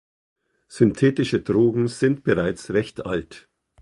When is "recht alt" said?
2.71-3.47